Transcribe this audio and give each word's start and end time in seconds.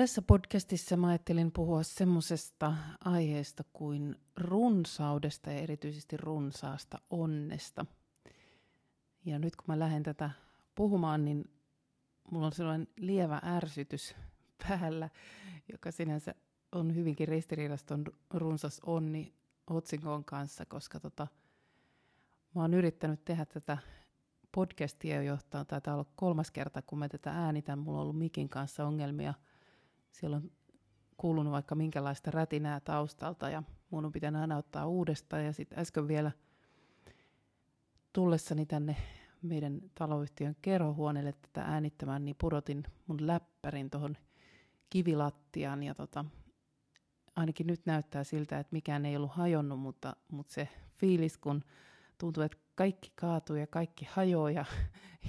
Tässä 0.00 0.22
podcastissa 0.22 0.96
mä 0.96 1.08
ajattelin 1.08 1.52
puhua 1.52 1.82
semmoisesta 1.82 2.74
aiheesta 3.04 3.64
kuin 3.72 4.16
runsaudesta 4.36 5.50
ja 5.50 5.58
erityisesti 5.58 6.16
runsaasta 6.16 6.98
onnesta. 7.10 7.86
Ja 9.24 9.38
nyt 9.38 9.56
kun 9.56 9.64
mä 9.66 9.78
lähden 9.78 10.02
tätä 10.02 10.30
puhumaan, 10.74 11.24
niin 11.24 11.50
mulla 12.30 12.46
on 12.46 12.52
sellainen 12.52 12.88
lievä 12.96 13.40
ärsytys 13.44 14.14
päällä, 14.68 15.08
joka 15.72 15.90
sinänsä 15.90 16.34
on 16.72 16.94
hyvinkin 16.94 17.28
ristiriidasta 17.28 17.98
runsas 18.34 18.80
onni 18.86 19.34
otsikon 19.66 20.24
kanssa, 20.24 20.66
koska 20.66 21.00
tota, 21.00 21.26
mä 22.54 22.62
oon 22.62 22.74
yrittänyt 22.74 23.24
tehdä 23.24 23.44
tätä 23.44 23.78
podcastia 24.52 25.22
johtaa, 25.22 25.64
taitaa 25.64 25.94
olla 25.94 26.06
kolmas 26.16 26.50
kerta, 26.50 26.82
kun 26.82 26.98
mä 26.98 27.08
tätä 27.08 27.30
äänitän. 27.32 27.78
Mulla 27.78 27.98
on 27.98 28.02
ollut 28.02 28.18
mikin 28.18 28.48
kanssa 28.48 28.86
ongelmia– 28.86 29.34
siellä 30.12 30.36
on 30.36 30.50
kuulunut 31.16 31.52
vaikka 31.52 31.74
minkälaista 31.74 32.30
rätinää 32.30 32.80
taustalta 32.80 33.50
ja 33.50 33.62
mun 33.90 34.04
on 34.04 34.12
pitänyt 34.12 34.40
aina 34.40 34.56
ottaa 34.56 34.86
uudestaan. 34.86 35.44
Ja 35.44 35.52
sitten 35.52 35.78
äsken 35.78 36.08
vielä 36.08 36.30
tullessani 38.12 38.66
tänne 38.66 38.96
meidän 39.42 39.80
taloyhtiön 39.94 40.56
kerhohuoneelle 40.62 41.32
tätä 41.32 41.62
äänittämään, 41.62 42.24
niin 42.24 42.36
pudotin 42.40 42.84
mun 43.06 43.26
läppärin 43.26 43.90
tuohon 43.90 44.16
kivilattiaan 44.90 45.82
ja 45.82 45.94
tota, 45.94 46.24
ainakin 47.36 47.66
nyt 47.66 47.86
näyttää 47.86 48.24
siltä, 48.24 48.58
että 48.58 48.72
mikään 48.72 49.06
ei 49.06 49.16
ollut 49.16 49.32
hajonnut, 49.32 49.80
mutta, 49.80 50.16
mutta 50.28 50.52
se 50.52 50.68
fiilis, 50.96 51.38
kun 51.38 51.64
tuntuu, 52.18 52.42
että 52.42 52.58
kaikki 52.74 53.12
kaatuu 53.14 53.56
ja 53.56 53.66
kaikki 53.66 54.08
hajoaa 54.10 54.50
ja, 54.50 54.64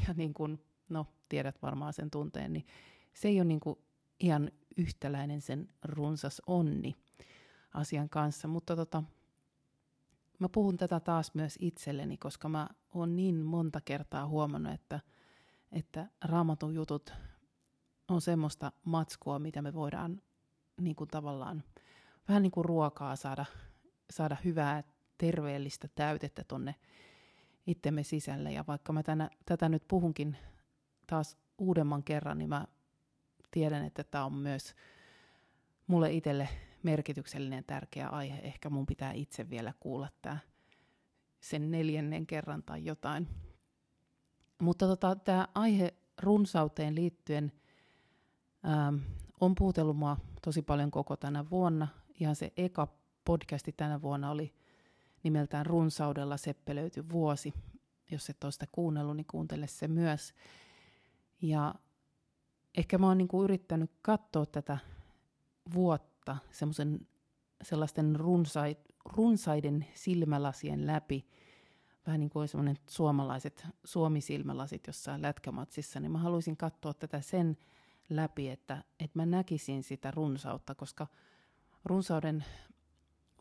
ja 0.08 0.14
niin 0.14 0.34
kuin, 0.34 0.60
no 0.90 1.08
tiedät 1.30 1.62
varmaan 1.62 1.94
sen 1.94 2.12
tunteen, 2.12 2.54
niin 2.54 2.66
se 3.14 3.28
ei 3.28 3.40
ole 3.40 3.46
niin 3.46 3.60
kuin 3.60 3.80
ihan 4.20 4.52
yhtäläinen 4.78 5.42
sen 5.42 5.70
runsas 5.84 6.42
onni 6.48 6.96
asian 7.74 8.10
kanssa. 8.10 8.48
Mutta 8.48 8.76
tota, 8.76 9.04
mä 10.40 10.50
puhun 10.50 10.78
tätä 10.78 11.00
taas 11.00 11.34
myös 11.34 11.56
itselleni, 11.60 12.18
koska 12.18 12.50
mä 12.50 12.70
oon 12.94 13.16
niin 13.16 13.36
monta 13.36 13.82
kertaa 13.82 14.28
huomannut, 14.28 14.74
että, 14.74 15.00
että 15.72 16.08
raamatun 16.24 16.76
jutut 16.76 17.14
on 18.08 18.22
semmoista 18.22 18.72
matskua, 18.86 19.40
mitä 19.40 19.62
me 19.62 19.74
voidaan 19.74 20.22
niin 20.82 20.96
kuin 20.96 21.08
tavallaan 21.08 21.64
vähän 22.28 22.42
niin 22.42 22.52
kuin 22.52 22.66
ruokaa 22.66 23.16
saada, 23.16 23.46
saada 24.10 24.38
hyvää, 24.46 24.84
terveellistä 25.18 25.88
täytettä 25.96 26.44
tonne 26.44 26.76
itsemme 27.68 28.04
sisälle. 28.04 28.52
Ja 28.52 28.64
vaikka 28.68 28.94
mä 28.94 29.04
tänä, 29.04 29.30
tätä 29.46 29.70
nyt 29.70 29.84
puhunkin 29.88 30.38
taas 31.08 31.38
uudemman 31.58 32.04
kerran, 32.04 32.38
niin 32.38 32.50
mä 32.50 32.68
tiedän, 33.52 33.86
että 33.86 34.04
tämä 34.04 34.26
on 34.26 34.34
myös 34.34 34.76
mulle 35.88 36.12
itselle 36.12 36.50
merkityksellinen 36.84 37.64
tärkeä 37.64 38.08
aihe. 38.08 38.40
Ehkä 38.40 38.70
mun 38.70 38.86
pitää 38.86 39.12
itse 39.12 39.50
vielä 39.50 39.74
kuulla 39.80 40.10
tämä 40.22 40.38
sen 41.40 41.72
neljännen 41.72 42.28
kerran 42.28 42.64
tai 42.64 42.86
jotain. 42.86 43.28
Mutta 44.62 44.88
tota, 44.88 45.16
tämä 45.16 45.48
aihe 45.56 45.94
runsauteen 46.22 46.96
liittyen 46.96 47.52
ähm, 48.66 48.96
on 49.42 49.56
puutellut 49.56 49.98
mua 49.98 50.18
tosi 50.42 50.62
paljon 50.62 50.92
koko 50.92 51.18
tänä 51.18 51.50
vuonna. 51.50 51.88
Ihan 52.20 52.36
se 52.36 52.54
eka 52.58 52.88
podcasti 53.26 53.72
tänä 53.72 54.02
vuonna 54.02 54.32
oli 54.32 54.54
nimeltään 55.24 55.66
Runsaudella 55.66 56.38
seppelöity 56.38 57.10
vuosi. 57.10 57.54
Jos 58.12 58.30
et 58.30 58.44
ole 58.44 58.52
sitä 58.52 58.66
kuunnellut, 58.72 59.16
niin 59.16 59.28
kuuntele 59.32 59.68
se 59.68 59.88
myös. 59.88 60.34
Ja 61.42 61.76
ehkä 62.78 62.98
mä 62.98 63.08
oon 63.08 63.18
niinku 63.18 63.44
yrittänyt 63.44 63.92
katsoa 64.02 64.46
tätä 64.46 64.78
vuotta 65.74 66.38
sellaisten 67.64 68.16
runsait, 68.16 68.80
runsaiden 69.06 69.88
silmälasien 69.94 70.88
läpi, 70.88 71.28
vähän 72.08 72.20
niin 72.20 72.30
kuin 72.30 72.48
semmoinen 72.48 72.78
suomalaiset 72.90 73.68
suomisilmälasit 73.84 74.88
jossain 74.88 75.22
lätkämatsissa, 75.22 76.00
niin 76.00 76.12
mä 76.12 76.18
haluaisin 76.18 76.58
katsoa 76.58 76.94
tätä 76.94 77.22
sen 77.22 77.58
läpi, 78.10 78.50
että, 78.50 78.84
että 79.00 79.20
mä 79.20 79.26
näkisin 79.26 79.84
sitä 79.84 80.12
runsautta, 80.12 80.76
koska 80.76 81.08
runsauden 81.86 82.46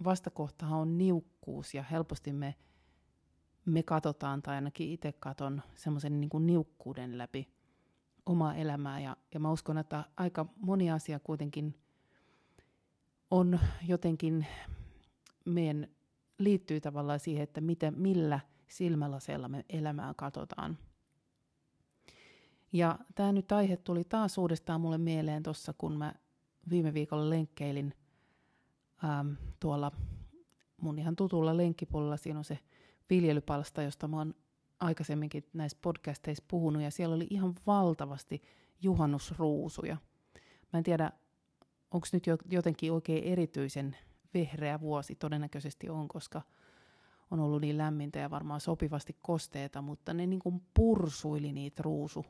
vastakohtahan 0.05 0.81
on 0.81 0.99
niukkuus 0.99 1.75
ja 1.75 1.83
helposti 1.83 2.33
me, 2.33 2.55
me 3.65 3.83
katsotaan, 3.83 4.43
tai 4.43 4.55
ainakin 4.55 4.91
itse 4.91 5.13
katon 5.13 5.63
semmoisen 5.75 6.21
niin 6.21 6.47
niukkuuden 6.47 7.19
läpi– 7.19 7.49
omaa 8.27 8.55
elämää. 8.55 9.01
Ja, 9.01 9.17
ja 9.35 9.41
mä 9.41 9.53
uskon, 9.53 9.79
että 9.79 10.05
aika 10.17 10.47
moni 10.57 10.91
asia 10.91 11.21
kuitenkin 11.21 11.75
on 13.31 13.61
jotenkin 13.89 14.47
meidän 15.45 15.87
liittyy 16.39 16.81
tavallaan 16.81 17.21
siihen, 17.21 17.43
että 17.43 17.61
miten, 17.61 17.95
millä 17.97 18.41
silmälaseella 18.69 19.49
me 19.49 19.65
elämää 19.69 20.15
katsotaan. 20.17 20.79
Ja 22.73 22.99
tämä 23.15 23.33
nyt 23.33 23.53
aihe 23.53 23.77
tuli 23.77 24.05
taas 24.05 24.39
uudestaan 24.39 24.81
mulle 24.81 24.99
mieleen 24.99 25.43
tuossa, 25.43 25.73
kun 25.79 25.97
mä 25.97 26.15
viime 26.71 26.95
viikolla 26.95 27.31
lenkkeilin 27.31 27.95
ähm, 29.05 29.33
tuolla 29.61 29.93
mun 30.81 30.99
ihan 30.99 31.17
tutulla 31.17 31.57
lenkkipuolella. 31.57 32.17
Siinä 32.17 32.39
on 32.39 32.45
se 32.45 32.59
viljelypalsta, 33.11 33.83
josta 33.83 34.09
mä 34.09 34.17
oon 34.17 34.35
aikaisemminkin 34.81 35.45
näissä 35.53 35.79
podcasteissa 35.83 36.45
puhunut, 36.49 36.83
ja 36.83 36.91
siellä 36.91 37.15
oli 37.15 37.27
ihan 37.31 37.55
valtavasti 37.67 38.43
juhannusruusuja. 38.83 39.97
Mä 40.73 40.79
en 40.79 40.85
tiedä, 40.85 41.13
onko 41.91 42.07
nyt 42.13 42.25
jotenkin 42.51 42.93
oikein 42.93 43.25
erityisen 43.25 43.97
vehreä 44.35 44.81
vuosi, 44.81 45.15
todennäköisesti 45.15 45.89
on, 45.89 46.09
koska 46.09 46.43
on 47.31 47.41
ollut 47.41 47.61
niin 47.61 47.79
lämmintä 47.79 48.19
ja 48.19 48.31
varmaan 48.31 48.61
sopivasti 48.61 49.17
kosteeta, 49.23 49.83
mutta 49.83 50.15
ne 50.15 50.27
niin 50.27 50.41
kuin 50.41 50.63
pursuili 50.75 51.53
niitä 51.53 51.83
ruusu, 51.83 52.27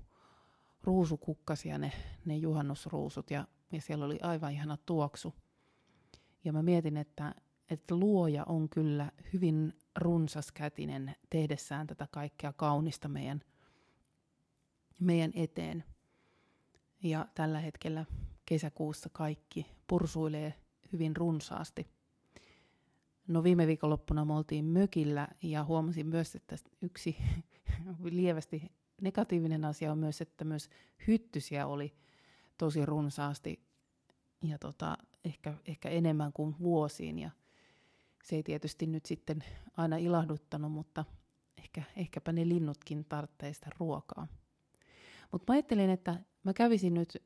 ruusukukkasia, 0.82 1.78
ne, 1.78 1.92
ne 2.24 2.36
juhannusruusut, 2.36 3.30
ja, 3.30 3.46
ja 3.72 3.80
siellä 3.80 4.04
oli 4.04 4.18
aivan 4.22 4.52
ihana 4.52 4.78
tuoksu. 4.86 5.34
Ja 6.44 6.52
mä 6.52 6.62
mietin, 6.62 6.96
että, 6.96 7.34
että 7.70 7.94
luoja 7.94 8.44
on 8.44 8.68
kyllä 8.68 9.12
hyvin 9.32 9.72
runsaskätinen 9.98 11.14
tehdessään 11.30 11.86
tätä 11.86 12.08
kaikkea 12.10 12.52
kaunista 12.52 13.08
meidän, 13.08 13.40
meidän 15.00 15.32
eteen. 15.34 15.84
Ja 17.02 17.26
tällä 17.34 17.60
hetkellä 17.60 18.04
kesäkuussa 18.46 19.10
kaikki 19.12 19.66
pursuilee 19.86 20.54
hyvin 20.92 21.16
runsaasti. 21.16 21.86
No 23.28 23.42
viime 23.42 23.66
viikonloppuna 23.66 24.24
me 24.24 24.34
oltiin 24.34 24.64
mökillä 24.64 25.28
ja 25.42 25.64
huomasin 25.64 26.06
myös, 26.06 26.34
että 26.34 26.56
yksi 26.82 27.16
lievästi 28.10 28.72
negatiivinen 29.00 29.64
asia 29.64 29.92
on 29.92 29.98
myös, 29.98 30.20
että 30.20 30.44
myös 30.44 30.68
hyttysiä 31.06 31.66
oli 31.66 31.94
tosi 32.58 32.86
runsaasti 32.86 33.70
ja 34.42 34.58
tota, 34.58 34.96
ehkä, 35.24 35.54
ehkä 35.66 35.88
enemmän 35.88 36.32
kuin 36.32 36.56
vuosiin. 36.60 37.18
Ja 37.18 37.30
se 38.24 38.36
ei 38.36 38.42
tietysti 38.42 38.86
nyt 38.86 39.06
sitten 39.06 39.44
aina 39.76 39.96
ilahduttanut, 39.96 40.72
mutta 40.72 41.04
ehkä, 41.58 41.82
ehkäpä 41.96 42.32
ne 42.32 42.48
linnutkin 42.48 43.04
tarvitsee 43.04 43.52
sitä 43.52 43.70
ruokaa. 43.78 44.26
Mutta 45.32 45.52
mä 45.52 45.54
ajattelin, 45.54 45.90
että 45.90 46.20
mä 46.44 46.52
kävisin 46.52 46.94
nyt 46.94 47.22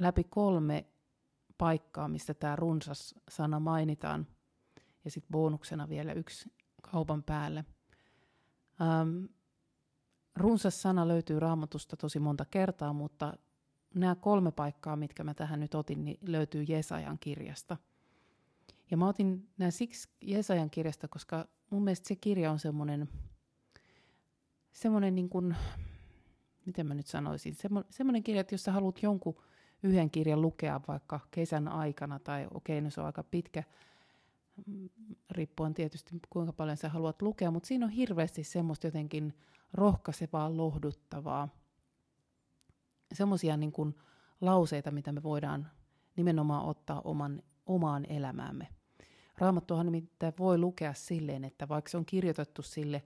läpi 0.00 0.24
kolme 0.24 0.86
paikkaa, 1.58 2.08
mistä 2.08 2.34
tämä 2.34 2.56
runsas 2.56 3.14
sana 3.30 3.60
mainitaan, 3.60 4.26
ja 5.04 5.10
sitten 5.10 5.32
bonuksena 5.32 5.88
vielä 5.88 6.12
yksi 6.12 6.52
kaupan 6.82 7.22
päälle. 7.22 7.64
Ähm, 8.80 9.24
runsas 10.36 10.82
sana 10.82 11.08
löytyy 11.08 11.40
raamatusta 11.40 11.96
tosi 11.96 12.18
monta 12.20 12.44
kertaa, 12.44 12.92
mutta 12.92 13.34
nämä 13.94 14.14
kolme 14.14 14.52
paikkaa, 14.52 14.96
mitkä 14.96 15.24
mä 15.24 15.34
tähän 15.34 15.60
nyt 15.60 15.74
otin, 15.74 16.04
niin 16.04 16.18
löytyy 16.26 16.64
Jesajan 16.68 17.18
kirjasta– 17.18 17.76
ja 18.90 18.96
mä 18.96 19.08
otin 19.08 19.48
nämä 19.58 19.70
siksi 19.70 20.08
Jesajan 20.20 20.70
kirjasta, 20.70 21.08
koska 21.08 21.48
mun 21.70 21.84
mielestä 21.84 22.08
se 22.08 22.16
kirja 22.16 22.50
on 22.50 22.58
semmoinen, 22.58 23.08
semmoinen 24.72 25.14
niin 25.14 25.28
kuin, 25.28 25.56
miten 26.66 26.86
mä 26.86 26.94
nyt 26.94 27.06
sanoisin, 27.06 27.56
semmoinen 27.90 28.22
kirja, 28.22 28.40
että 28.40 28.54
jos 28.54 28.64
sä 28.64 28.72
haluat 28.72 29.02
jonkun 29.02 29.42
yhden 29.82 30.10
kirjan 30.10 30.42
lukea 30.42 30.80
vaikka 30.88 31.20
kesän 31.30 31.68
aikana, 31.68 32.18
tai 32.18 32.46
okei, 32.54 32.78
okay, 32.78 32.84
no 32.84 32.90
se 32.90 33.00
on 33.00 33.06
aika 33.06 33.22
pitkä, 33.22 33.62
riippuen 35.30 35.74
tietysti 35.74 36.20
kuinka 36.30 36.52
paljon 36.52 36.76
sä 36.76 36.88
haluat 36.88 37.22
lukea, 37.22 37.50
mutta 37.50 37.66
siinä 37.66 37.86
on 37.86 37.92
hirveästi 37.92 38.44
semmoista 38.44 38.86
jotenkin 38.86 39.34
rohkaisevaa, 39.72 40.56
lohduttavaa, 40.56 41.48
semmoisia 43.14 43.56
niin 43.56 43.72
lauseita, 44.40 44.90
mitä 44.90 45.12
me 45.12 45.22
voidaan 45.22 45.70
nimenomaan 46.16 46.64
ottaa 46.64 47.00
oman, 47.00 47.42
omaan 47.66 48.04
elämäämme. 48.08 48.77
Raamattuahan 49.38 49.86
nimittäin 49.86 50.32
voi 50.38 50.58
lukea 50.58 50.94
silleen, 50.94 51.44
että 51.44 51.68
vaikka 51.68 51.90
se 51.90 51.96
on 51.96 52.06
kirjoitettu 52.06 52.62
sille 52.62 53.02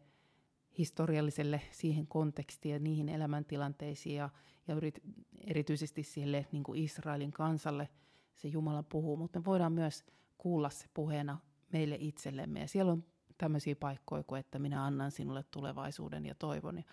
historialliselle 0.78 1.62
siihen 1.70 2.06
kontekstiin 2.06 2.72
ja 2.72 2.78
niihin 2.78 3.08
elämäntilanteisiin 3.08 4.16
ja, 4.16 4.30
ja 4.68 4.74
yrit, 4.74 5.00
erityisesti 5.46 6.02
sille 6.02 6.46
niin 6.52 6.62
kuin 6.62 6.82
Israelin 6.82 7.30
kansalle 7.30 7.88
se 8.36 8.48
Jumala 8.48 8.82
puhuu, 8.82 9.16
mutta 9.16 9.38
me 9.38 9.44
voidaan 9.44 9.72
myös 9.72 10.04
kuulla 10.38 10.70
se 10.70 10.86
puheena 10.94 11.38
meille 11.72 11.96
itsellemme. 12.00 12.60
Ja 12.60 12.68
siellä 12.68 12.92
on 12.92 13.04
tämmöisiä 13.38 13.76
paikkoja 13.76 14.22
kuin, 14.22 14.40
että 14.40 14.58
minä 14.58 14.84
annan 14.84 15.10
sinulle 15.10 15.44
tulevaisuuden 15.50 16.26
ja 16.26 16.34
toivon. 16.34 16.76
Ja 16.76 16.84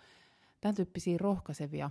tämän 0.60 0.74
tyyppisiä 0.74 1.18
rohkaisevia 1.18 1.90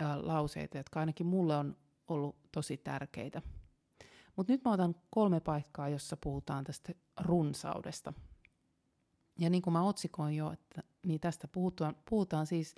ää, 0.00 0.26
lauseita, 0.26 0.76
jotka 0.76 1.00
ainakin 1.00 1.26
mulle 1.26 1.56
on 1.56 1.76
ollut 2.08 2.36
tosi 2.52 2.76
tärkeitä. 2.76 3.42
Mutta 4.40 4.52
nyt 4.52 4.64
mä 4.64 4.72
otan 4.72 4.94
kolme 5.10 5.40
paikkaa, 5.40 5.88
jossa 5.88 6.16
puhutaan 6.16 6.64
tästä 6.64 6.92
runsaudesta. 7.20 8.12
Ja 9.38 9.50
niin 9.50 9.62
kuin 9.62 9.72
mä 9.72 9.82
otsikoin 9.82 10.36
jo, 10.36 10.52
että, 10.52 10.82
niin 11.06 11.20
tästä 11.20 11.48
puhutaan, 11.48 11.96
puhutaan 12.10 12.46
siis 12.46 12.74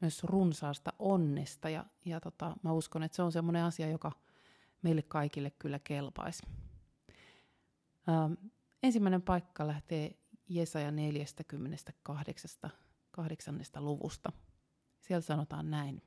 myös 0.00 0.24
runsaasta 0.24 0.92
onnesta. 0.98 1.70
Ja, 1.70 1.84
ja 2.04 2.20
tota, 2.20 2.56
mä 2.62 2.72
uskon, 2.72 3.02
että 3.02 3.16
se 3.16 3.22
on 3.22 3.32
semmoinen 3.32 3.64
asia, 3.64 3.88
joka 3.88 4.12
meille 4.82 5.02
kaikille 5.02 5.50
kyllä 5.50 5.78
kelpaisi. 5.78 6.42
Ähm, 8.08 8.32
ensimmäinen 8.82 9.22
paikka 9.22 9.66
lähtee 9.66 10.16
Jesaja 10.48 10.90
48. 10.90 12.70
luvusta. 13.78 14.32
Siellä 15.00 15.20
sanotaan 15.20 15.70
näin. 15.70 16.02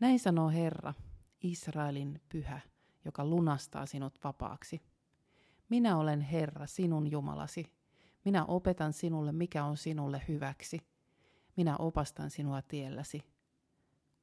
Näin 0.00 0.18
sanoo 0.18 0.48
Herra, 0.48 0.94
Israelin 1.42 2.20
pyhä, 2.28 2.60
joka 3.06 3.24
lunastaa 3.24 3.86
sinut 3.86 4.18
vapaaksi. 4.24 4.82
Minä 5.68 5.96
olen 5.96 6.20
Herra, 6.20 6.66
sinun 6.66 7.10
Jumalasi. 7.10 7.72
Minä 8.24 8.44
opetan 8.44 8.92
sinulle, 8.92 9.32
mikä 9.32 9.64
on 9.64 9.76
sinulle 9.76 10.22
hyväksi. 10.28 10.80
Minä 11.56 11.76
opastan 11.76 12.30
sinua 12.30 12.62
tielläsi. 12.62 13.22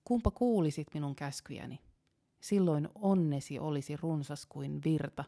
Kumpa 0.03 0.31
kuulisit 0.31 0.87
minun 0.93 1.15
käskyjäni? 1.15 1.79
Silloin 2.41 2.89
onnesi 2.95 3.59
olisi 3.59 3.97
runsas 3.97 4.45
kuin 4.45 4.81
virta, 4.85 5.23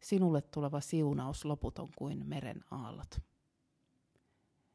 sinulle 0.00 0.42
tuleva 0.42 0.80
siunaus 0.80 1.44
loputon 1.44 1.88
kuin 1.96 2.26
meren 2.26 2.64
aallot. 2.70 3.20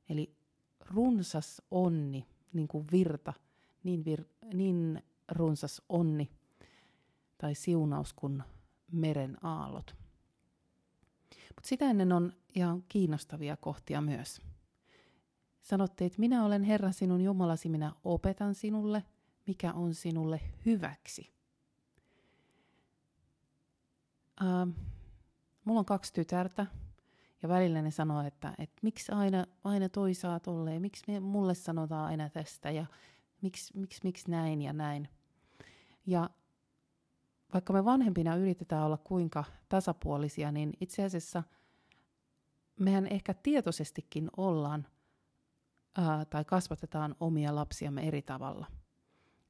Eli 0.09 0.35
runsas 0.79 1.61
onni, 1.71 2.25
niin 2.53 2.67
kuin 2.67 2.85
virta, 2.91 3.33
niin, 3.83 4.05
vir, 4.05 4.23
niin 4.53 5.03
runsas 5.31 5.81
onni 5.89 6.31
tai 7.41 7.55
siunaus 7.55 8.13
kuin 8.13 8.43
meren 8.91 9.45
aallot. 9.45 9.95
Mutta 11.55 11.69
sitä 11.69 11.85
ennen 11.85 12.11
on 12.11 12.33
ihan 12.55 12.83
kiinnostavia 12.89 13.57
kohtia 13.57 14.01
myös. 14.01 14.41
Sanotte, 15.61 16.05
että 16.05 16.19
minä 16.19 16.45
olen 16.45 16.63
Herra 16.63 16.91
sinun 16.91 17.21
Jumalasi, 17.21 17.69
minä 17.69 17.93
opetan 18.03 18.55
sinulle, 18.55 19.03
mikä 19.47 19.73
on 19.73 19.93
sinulle 19.93 20.41
hyväksi. 20.65 21.33
Uh, 24.41 24.73
mulla 25.65 25.79
on 25.79 25.85
kaksi 25.85 26.13
tytärtä, 26.13 26.65
ja 27.41 27.49
välillä 27.49 27.81
ne 27.81 27.91
sanoo, 27.91 28.21
että, 28.21 28.53
että 28.57 28.79
miksi 28.81 29.11
aina, 29.11 29.45
aina 29.63 29.89
toi 29.89 30.13
saa 30.13 30.39
tolleen, 30.39 30.81
miksi 30.81 31.03
me, 31.07 31.19
mulle 31.19 31.55
sanotaan 31.55 32.05
aina 32.05 32.29
tästä, 32.29 32.71
ja 32.71 32.85
miksi, 33.41 33.77
miksi, 33.77 33.99
miksi 34.03 34.31
näin 34.31 34.61
ja 34.61 34.73
näin. 34.73 35.09
Ja 36.05 36.29
vaikka 37.53 37.73
me 37.73 37.85
vanhempina 37.85 38.35
yritetään 38.35 38.85
olla 38.85 38.97
kuinka 38.97 39.43
tasapuolisia, 39.69 40.51
niin 40.51 40.73
itse 40.79 41.03
asiassa 41.03 41.43
mehän 42.79 43.07
ehkä 43.07 43.33
tietoisestikin 43.33 44.29
ollaan 44.37 44.87
ää, 45.97 46.25
tai 46.25 46.45
kasvatetaan 46.45 47.15
omia 47.19 47.55
lapsiamme 47.55 48.07
eri 48.07 48.21
tavalla. 48.21 48.67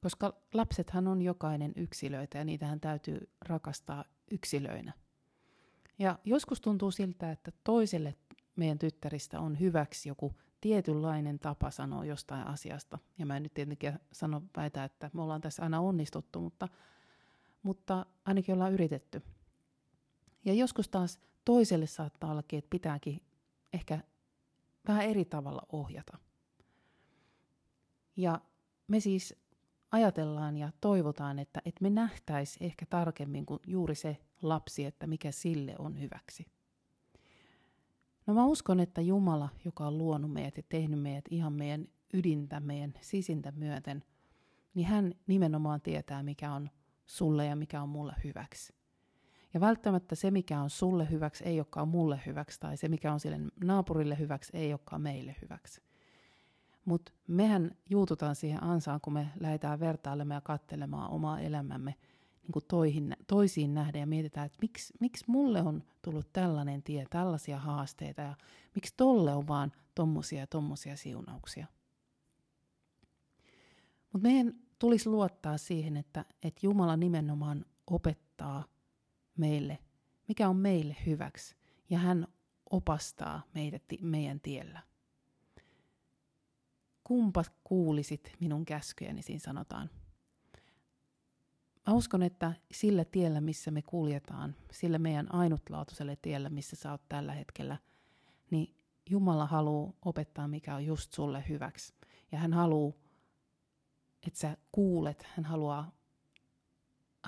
Koska 0.02 0.34
lapsethan 0.54 1.08
on 1.08 1.22
jokainen 1.22 1.72
yksilöitä 1.76 2.38
ja 2.38 2.44
niitähän 2.44 2.80
täytyy 2.80 3.30
rakastaa 3.40 4.04
yksilöinä. 4.30 4.92
Ja 5.98 6.18
joskus 6.24 6.60
tuntuu 6.60 6.90
siltä, 6.90 7.30
että 7.30 7.52
toiselle 7.64 8.14
meidän 8.56 8.78
tyttäristä 8.78 9.40
on 9.40 9.60
hyväksi 9.60 10.08
joku 10.08 10.34
tietynlainen 10.60 11.38
tapa 11.38 11.70
sanoa 11.70 12.04
jostain 12.04 12.46
asiasta. 12.46 12.98
Ja 13.18 13.26
mä 13.26 13.36
en 13.36 13.42
nyt 13.42 13.54
tietenkin 13.54 13.92
sano 14.12 14.42
väitä, 14.56 14.84
että 14.84 15.10
me 15.12 15.22
ollaan 15.22 15.40
tässä 15.40 15.62
aina 15.62 15.80
onnistuttu, 15.80 16.40
mutta 16.40 16.68
mutta 17.62 18.06
ainakin 18.24 18.54
ollaan 18.54 18.72
yritetty. 18.72 19.22
Ja 20.44 20.54
joskus 20.54 20.88
taas 20.88 21.20
toiselle 21.44 21.86
saattaa 21.86 22.30
ollakin, 22.30 22.58
että 22.58 22.70
pitääkin 22.70 23.20
ehkä 23.72 24.00
vähän 24.88 25.04
eri 25.04 25.24
tavalla 25.24 25.62
ohjata. 25.72 26.18
Ja 28.16 28.40
me 28.88 29.00
siis 29.00 29.34
ajatellaan 29.92 30.56
ja 30.56 30.72
toivotaan, 30.80 31.38
että, 31.38 31.62
että 31.64 31.82
me 31.82 31.90
nähtäisi 31.90 32.64
ehkä 32.64 32.86
tarkemmin 32.86 33.46
kuin 33.46 33.60
juuri 33.66 33.94
se 33.94 34.16
lapsi, 34.42 34.84
että 34.84 35.06
mikä 35.06 35.32
sille 35.32 35.74
on 35.78 36.00
hyväksi. 36.00 36.46
No 38.26 38.34
mä 38.34 38.44
uskon, 38.44 38.80
että 38.80 39.00
Jumala, 39.00 39.48
joka 39.64 39.86
on 39.86 39.98
luonut 39.98 40.32
meidät 40.32 40.56
ja 40.56 40.62
tehnyt 40.68 41.00
meidät 41.02 41.24
ihan 41.30 41.52
meidän 41.52 41.88
ydintä, 42.14 42.60
meidän 42.60 42.94
sisintä 43.00 43.52
myöten, 43.52 44.04
niin 44.74 44.86
hän 44.86 45.14
nimenomaan 45.26 45.80
tietää, 45.80 46.22
mikä 46.22 46.52
on 46.52 46.70
sulle 47.10 47.46
ja 47.46 47.56
mikä 47.56 47.82
on 47.82 47.88
mulle 47.88 48.14
hyväksi. 48.24 48.74
Ja 49.54 49.60
välttämättä 49.60 50.14
se, 50.14 50.30
mikä 50.30 50.60
on 50.60 50.70
sulle 50.70 51.10
hyväksi, 51.10 51.44
ei 51.44 51.60
olekaan 51.60 51.88
mulle 51.88 52.20
hyväksi, 52.26 52.60
tai 52.60 52.76
se, 52.76 52.88
mikä 52.88 53.12
on 53.12 53.20
sille 53.20 53.40
naapurille 53.64 54.18
hyväksi, 54.18 54.56
ei 54.56 54.72
olekaan 54.72 55.02
meille 55.02 55.36
hyväksi. 55.42 55.82
Mutta 56.84 57.12
mehän 57.26 57.70
juututaan 57.90 58.34
siihen 58.34 58.62
ansaan, 58.62 59.00
kun 59.00 59.12
me 59.12 59.28
lähdetään 59.40 59.80
vertailemaan 59.80 60.36
ja 60.36 60.40
katselemaan 60.40 61.10
omaa 61.10 61.40
elämämme 61.40 61.94
niin 62.42 62.52
kuin 62.52 62.64
toihin, 62.68 63.16
toisiin 63.26 63.74
nähden 63.74 64.00
ja 64.00 64.06
mietitään, 64.06 64.46
että 64.46 64.58
miksi, 64.62 64.94
miksi 65.00 65.24
mulle 65.26 65.62
on 65.62 65.82
tullut 66.02 66.32
tällainen 66.32 66.82
tie, 66.82 67.04
tällaisia 67.10 67.58
haasteita 67.58 68.22
ja 68.22 68.36
miksi 68.74 68.94
tolle 68.96 69.34
on 69.34 69.48
vaan 69.48 69.72
tommosia 69.94 70.40
ja 70.40 70.46
tommosia 70.46 70.96
siunauksia. 70.96 71.66
Mutta 74.12 74.28
meidän 74.28 74.54
tulisi 74.80 75.08
luottaa 75.08 75.58
siihen, 75.58 75.96
että, 75.96 76.24
että 76.42 76.60
Jumala 76.62 76.96
nimenomaan 76.96 77.64
opettaa 77.86 78.64
meille, 79.38 79.78
mikä 80.28 80.48
on 80.48 80.56
meille 80.56 80.96
hyväksi, 81.06 81.56
ja 81.90 81.98
hän 81.98 82.26
opastaa 82.70 83.42
meidät, 83.54 83.82
meidän 84.00 84.40
tiellä. 84.40 84.82
Kumpa 87.04 87.44
kuulisit 87.64 88.32
minun 88.40 88.64
käskyjäni, 88.64 89.22
siinä 89.22 89.40
sanotaan. 89.40 89.90
Mä 91.86 91.94
uskon, 91.94 92.22
että 92.22 92.52
sillä 92.72 93.04
tiellä, 93.04 93.40
missä 93.40 93.70
me 93.70 93.82
kuljetaan, 93.82 94.56
sillä 94.72 94.98
meidän 94.98 95.34
ainutlaatuiselle 95.34 96.16
tiellä, 96.22 96.50
missä 96.50 96.76
sä 96.76 96.90
oot 96.90 97.08
tällä 97.08 97.32
hetkellä, 97.32 97.76
niin 98.50 98.74
Jumala 99.10 99.46
haluaa 99.46 99.92
opettaa, 100.04 100.48
mikä 100.48 100.74
on 100.74 100.86
just 100.86 101.12
sulle 101.12 101.44
hyväksi. 101.48 101.94
Ja 102.32 102.38
hän 102.38 102.52
haluaa 102.52 102.92
että 104.26 104.38
sä 104.38 104.56
kuulet, 104.72 105.22
hän 105.22 105.44
haluaa 105.44 105.92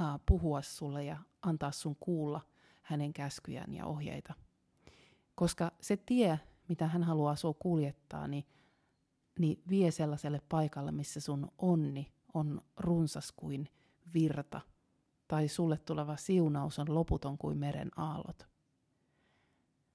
ää, 0.00 0.18
puhua 0.26 0.62
sulle 0.62 1.04
ja 1.04 1.18
antaa 1.42 1.72
sun 1.72 1.96
kuulla 2.00 2.40
hänen 2.82 3.12
käskyjään 3.12 3.74
ja 3.74 3.86
ohjeita. 3.86 4.34
Koska 5.34 5.72
se 5.80 5.96
tie, 5.96 6.40
mitä 6.68 6.86
hän 6.86 7.02
haluaa 7.02 7.36
sua 7.36 7.54
kuljettaa, 7.54 8.28
niin, 8.28 8.44
niin 9.38 9.62
vie 9.68 9.90
sellaiselle 9.90 10.40
paikalle, 10.48 10.92
missä 10.92 11.20
sun 11.20 11.48
onni 11.58 12.12
on 12.34 12.62
runsas 12.76 13.32
kuin 13.36 13.68
virta, 14.14 14.60
tai 15.28 15.48
sulle 15.48 15.78
tuleva 15.78 16.16
siunaus 16.16 16.78
on 16.78 16.94
loputon 16.94 17.38
kuin 17.38 17.58
meren 17.58 17.90
aallot. 17.96 18.48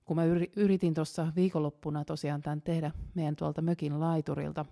Kun 0.05 0.15
mä 0.15 0.25
yritin 0.55 0.93
tuossa 0.93 1.31
viikonloppuna 1.35 2.05
tosiaan 2.05 2.41
tämän 2.41 2.61
tehdä 2.61 2.91
meidän 3.15 3.35
tuolta 3.35 3.61
mökin 3.61 3.99
laiturilta, 3.99 4.65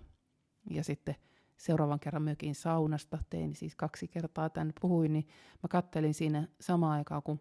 ja 0.70 0.84
sitten 0.84 1.16
seuraavan 1.56 2.00
kerran 2.00 2.22
mökin 2.22 2.54
saunasta, 2.54 3.18
tein 3.30 3.54
siis 3.54 3.76
kaksi 3.76 4.08
kertaa 4.08 4.50
tämän 4.50 4.72
puhuin, 4.80 5.12
niin 5.12 5.28
mä 5.62 5.68
kattelin 5.68 6.14
siinä 6.14 6.48
samaan 6.60 6.98
aikaan, 6.98 7.22
kun 7.22 7.40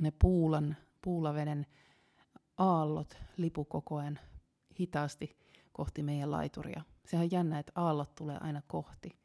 ne 0.00 0.12
puulan, 0.18 0.76
puulaveden 1.02 1.66
aallot 2.56 3.16
lipu 3.36 3.64
koko 3.64 3.96
ajan 3.96 4.18
hitaasti 4.80 5.36
kohti 5.72 6.02
meidän 6.02 6.30
laituria. 6.30 6.82
Sehän 7.04 7.24
on 7.24 7.30
jännä, 7.30 7.58
että 7.58 7.72
aallot 7.74 8.14
tulee 8.14 8.38
aina 8.40 8.62
kohti. 8.66 9.18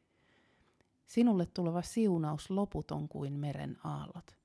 Sinulle 1.05 1.45
tuleva 1.45 1.81
siunaus 1.81 2.50
loputon 2.50 3.10
kuin 3.10 3.33
meren 3.33 3.77
aallot. 3.83 4.38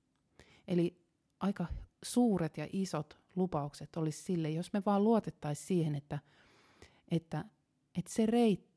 Eli 0.69 1.05
aika 1.41 1.67
suuret 2.03 2.57
ja 2.57 2.69
isot 2.73 3.19
lupaukset 3.37 3.97
olisi 3.97 4.23
sille, 4.23 4.51
jos 4.51 4.73
me 4.73 4.83
vaan 4.87 5.05
luotettaisiin 5.05 5.67
siihen, 5.67 5.95
että, 5.95 6.19
että, 7.11 7.45
että 7.99 8.13
se 8.13 8.27
reitti, 8.27 8.68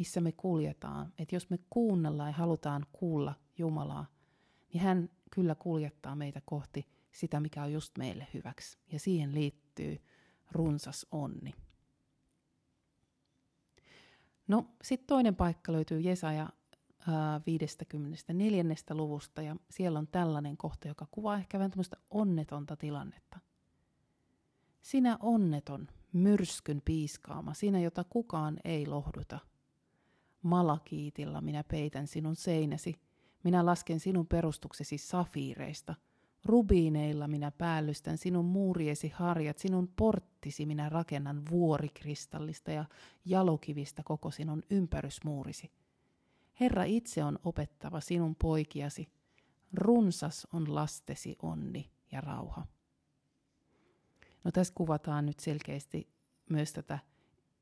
missä 0.00 0.20
me 0.20 0.32
kuljetaan, 0.32 1.12
että 1.18 1.36
jos 1.36 1.50
me 1.50 1.58
kuunnellaan 1.70 2.28
ja 2.28 2.34
halutaan 2.34 2.86
kuulla 2.92 3.34
Jumalaa, 3.58 4.06
niin 4.72 4.82
hän 4.82 5.10
kyllä 5.30 5.54
kuljettaa 5.54 6.16
meitä 6.16 6.42
kohti 6.44 6.86
sitä, 7.12 7.40
mikä 7.40 7.62
on 7.62 7.72
just 7.72 7.98
meille 7.98 8.26
hyväksi. 8.34 8.78
Ja 8.92 8.98
siihen 8.98 9.34
liittyy 9.34 10.04
runsas 10.50 11.06
onni. 11.12 11.54
No, 14.48 14.66
sitten 14.82 15.06
toinen 15.06 15.36
paikka 15.36 15.72
löytyy 15.72 16.00
Jesaja 16.00 16.48
54. 17.46 18.64
luvusta, 18.90 19.42
ja 19.42 19.56
siellä 19.70 19.98
on 19.98 20.08
tällainen 20.08 20.56
kohta, 20.56 20.88
joka 20.88 21.06
kuvaa 21.10 21.36
ehkä 21.36 21.58
vähän 21.58 21.70
tämmöistä 21.70 21.96
onnetonta 22.10 22.76
tilannetta. 22.76 23.40
Sinä 24.82 25.16
onneton, 25.20 25.88
myrskyn 26.12 26.82
piiskaama, 26.84 27.54
sinä, 27.54 27.80
jota 27.80 28.04
kukaan 28.04 28.58
ei 28.64 28.86
lohduta. 28.86 29.49
Malakiitilla 30.42 31.40
minä 31.40 31.64
peitän 31.64 32.06
sinun 32.06 32.36
seinäsi, 32.36 32.94
minä 33.44 33.66
lasken 33.66 34.00
sinun 34.00 34.26
perustuksesi 34.26 34.98
safiireista. 34.98 35.94
Rubiineilla 36.44 37.28
minä 37.28 37.50
päällystän 37.50 38.18
sinun 38.18 38.44
muuriesi 38.44 39.08
harjat, 39.08 39.58
sinun 39.58 39.92
porttisi 39.96 40.66
minä 40.66 40.88
rakennan 40.88 41.42
vuorikristallista 41.50 42.70
ja 42.70 42.84
jalokivistä 43.24 44.02
koko 44.02 44.30
sinun 44.30 44.62
ympärysmuurisi. 44.70 45.70
Herra 46.60 46.84
itse 46.84 47.24
on 47.24 47.38
opettava 47.44 48.00
sinun 48.00 48.36
poikiasi, 48.36 49.08
runsas 49.72 50.46
on 50.52 50.74
lastesi 50.74 51.36
onni 51.42 51.90
ja 52.12 52.20
rauha. 52.20 52.66
No 54.44 54.52
tässä 54.52 54.74
kuvataan 54.76 55.26
nyt 55.26 55.40
selkeästi 55.40 56.08
myös 56.50 56.72
tätä 56.72 56.98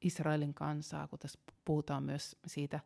Israelin 0.01 0.55
kansaa, 0.55 1.09
kun 1.09 1.19
tässä 1.19 1.39
puhutaan 1.65 2.03
myös 2.03 2.37
siitä 2.47 2.81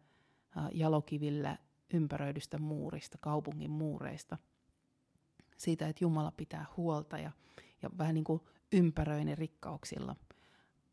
jalokivillä 0.73 1.59
ympäröidystä 1.95 2.59
muurista, 2.59 3.19
kaupungin 3.21 3.71
muureista. 3.71 4.39
Siitä, 5.57 5.89
että 5.89 6.05
Jumala 6.05 6.33
pitää 6.37 6.67
huolta 6.77 7.19
ja, 7.19 7.31
ja 7.83 7.91
vähän 7.99 8.15
niin 8.15 8.25
kuin 8.25 8.41
ympäröi 8.73 9.25
ne 9.25 9.35
rikkauksilla, 9.35 10.17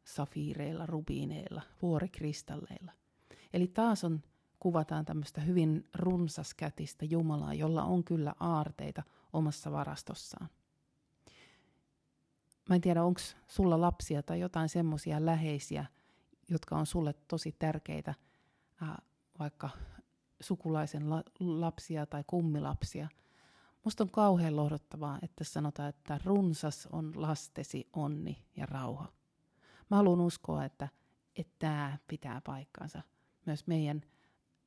safiireilla, 0.03 0.85
rubiineilla, 0.85 1.61
vuorikristalleilla. 1.81 2.91
Eli 3.53 3.67
taas 3.67 4.03
on, 4.03 4.21
kuvataan 4.59 5.05
tämmöistä 5.05 5.41
hyvin 5.41 5.89
runsaskätistä 5.95 7.05
Jumalaa, 7.05 7.53
jolla 7.53 7.83
on 7.83 8.03
kyllä 8.03 8.35
aarteita 8.39 9.03
omassa 9.33 9.71
varastossaan. 9.71 10.49
Mä 12.69 12.75
en 12.75 12.81
tiedä, 12.81 13.03
onko 13.03 13.21
sulla 13.47 13.81
lapsia 13.81 14.23
tai 14.23 14.39
jotain 14.39 14.69
semmoisia 14.69 15.25
läheisiä, 15.25 15.85
jotka 16.49 16.75
on 16.75 16.85
sulle 16.85 17.13
tosi 17.27 17.55
tärkeitä, 17.59 18.13
äh, 18.83 18.97
vaikka 19.39 19.69
sukulaisen 20.41 21.09
la- 21.09 21.23
lapsia 21.39 22.05
tai 22.05 22.23
kummilapsia. 22.27 23.07
Musta 23.85 24.03
on 24.03 24.09
kauhean 24.09 24.55
lohdottavaa, 24.55 25.19
että 25.21 25.43
sanotaan, 25.43 25.89
että 25.89 26.19
runsas 26.25 26.87
on 26.91 27.11
lastesi 27.15 27.89
onni 27.93 28.45
ja 28.55 28.65
rauha. 28.65 29.11
Mä 29.89 29.97
haluan 29.97 30.21
uskoa, 30.21 30.65
että, 30.65 30.87
että 31.35 31.55
tämä 31.59 31.97
pitää 32.07 32.41
paikkansa 32.41 33.01
myös 33.45 33.67
meidän 33.67 34.01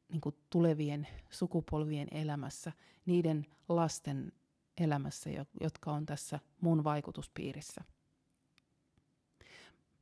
niin 0.09 0.21
kuin 0.21 0.37
tulevien 0.51 1.09
sukupolvien 1.31 2.09
elämässä, 2.11 2.73
niiden 3.07 3.47
lasten 3.69 4.33
elämässä, 4.81 5.31
jotka 5.61 5.93
on 5.93 6.07
tässä 6.07 6.41
mun 6.61 6.85
vaikutuspiirissä. 6.85 7.85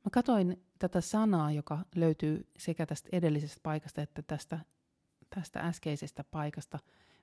Mä 0.05 0.09
katoin 0.11 0.63
tätä 0.81 1.01
sanaa, 1.01 1.51
joka 1.51 1.79
löytyy 1.95 2.47
sekä 2.57 2.85
tästä 2.85 3.09
edellisestä 3.11 3.59
paikasta 3.63 4.01
että 4.01 4.21
tästä 4.21 4.59
tästä 5.35 5.59
äskeisestä 5.59 6.23
paikasta, 6.23 6.79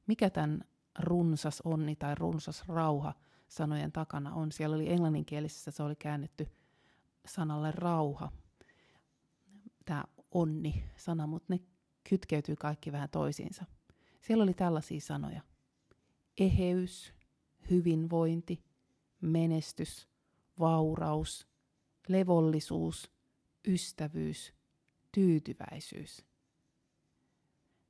mikä 0.07 0.31
tämän 0.31 0.65
runsas 0.99 1.63
onni 1.65 1.97
tai 1.97 2.15
runsas 2.15 2.69
rauha 2.69 3.15
sanojen 3.49 3.93
takana 3.93 4.35
on. 4.35 4.53
Siellä 4.53 4.77
oli 4.77 4.93
englanninkielisessä, 4.93 5.71
se 5.71 5.83
oli 5.83 5.97
käännetty 5.97 6.49
sanalle 7.27 7.71
rauha, 7.71 8.33
tämä 9.85 10.05
onni-sana, 10.31 11.27
mutta 11.27 11.55
ne 11.55 11.61
kytkeytyy 12.11 12.57
kaikki 12.57 12.93
vähän 12.93 13.09
toisiinsa. 13.09 13.65
Siellä 14.21 14.43
oli 14.43 14.55
tällaisia 14.55 15.01
sanoja. 15.01 15.41
Eheys, 16.41 17.15
hyvinvointi, 17.71 18.65
menestys, 19.21 20.09
vauraus, 20.59 21.47
levollisuus, 22.09 23.18
ystävyys, 23.69 24.53
tyytyväisyys. 25.13 26.25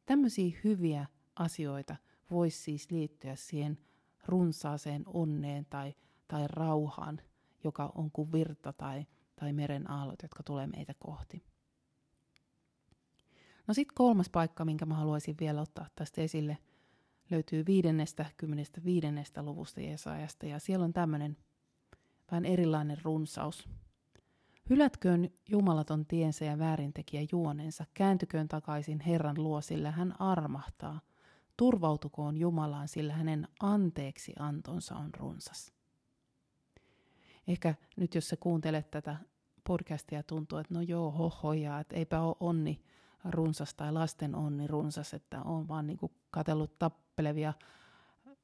Tämmöisiä 0.06 0.58
hyviä 0.64 1.06
asioita 1.36 1.96
voisi 2.30 2.58
siis 2.58 2.90
liittyä 2.90 3.36
siihen 3.36 3.78
runsaaseen 4.26 5.02
onneen 5.06 5.66
tai, 5.70 5.94
tai 6.28 6.44
rauhaan, 6.46 7.20
joka 7.64 7.92
on 7.94 8.10
kuin 8.10 8.32
virta 8.32 8.72
tai, 8.72 9.06
tai 9.36 9.52
meren 9.52 9.90
aallot, 9.90 10.22
jotka 10.22 10.42
tulee 10.42 10.66
meitä 10.66 10.94
kohti. 10.98 11.44
No 13.66 13.74
sitten 13.74 13.94
kolmas 13.94 14.28
paikka, 14.28 14.64
minkä 14.64 14.86
mä 14.86 14.94
haluaisin 14.94 15.36
vielä 15.40 15.60
ottaa 15.60 15.88
tästä 15.96 16.20
esille, 16.20 16.58
löytyy 17.30 17.66
viidennestä, 17.66 18.26
kymmenestä 18.36 18.84
viidennestä 18.84 19.42
luvusta 19.42 19.80
Jesaajasta, 19.80 20.46
ja 20.46 20.58
siellä 20.58 20.84
on 20.84 20.92
tämmöinen 20.92 21.36
vähän 22.30 22.44
erilainen 22.44 22.98
runsaus– 23.04 23.68
Hylätköön 24.70 25.30
jumalaton 25.48 26.06
tiensä 26.06 26.44
ja 26.44 26.58
väärintekijä 26.58 27.26
juonensa, 27.32 27.84
kääntyköön 27.94 28.48
takaisin 28.48 29.00
Herran 29.00 29.42
luo, 29.42 29.60
sillä 29.60 29.90
hän 29.90 30.20
armahtaa. 30.20 31.00
Turvautukoon 31.56 32.36
Jumalaan, 32.36 32.88
sillä 32.88 33.12
hänen 33.12 33.48
anteeksi 33.60 34.32
antonsa 34.38 34.96
on 34.96 35.10
runsas. 35.14 35.72
Ehkä 37.46 37.74
nyt 37.96 38.14
jos 38.14 38.28
sä 38.28 38.36
kuuntelet 38.36 38.90
tätä 38.90 39.16
podcastia, 39.66 40.22
tuntuu, 40.22 40.58
että 40.58 40.74
no 40.74 40.80
joo, 40.80 41.10
hohoja, 41.10 41.80
että 41.80 41.96
eipä 41.96 42.20
ole 42.20 42.36
onni 42.40 42.82
runsas 43.24 43.74
tai 43.74 43.92
lasten 43.92 44.34
onni 44.34 44.66
runsas, 44.66 45.14
että 45.14 45.42
on 45.42 45.68
vaan 45.68 45.86
niinku 45.86 46.12
katellut 46.30 46.78
tappelevia 46.78 47.52